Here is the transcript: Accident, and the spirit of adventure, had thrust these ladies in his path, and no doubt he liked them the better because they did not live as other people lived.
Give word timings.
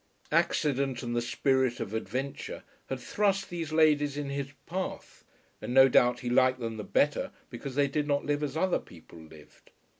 Accident, 0.31 1.03
and 1.03 1.15
the 1.15 1.21
spirit 1.21 1.79
of 1.79 1.93
adventure, 1.93 2.63
had 2.87 2.99
thrust 2.99 3.51
these 3.51 3.71
ladies 3.71 4.17
in 4.17 4.29
his 4.31 4.51
path, 4.65 5.23
and 5.61 5.75
no 5.75 5.87
doubt 5.89 6.21
he 6.21 6.29
liked 6.31 6.59
them 6.59 6.77
the 6.77 6.83
better 6.83 7.31
because 7.51 7.75
they 7.75 7.87
did 7.87 8.07
not 8.07 8.25
live 8.25 8.41
as 8.41 8.57
other 8.57 8.79
people 8.79 9.19
lived. 9.19 9.69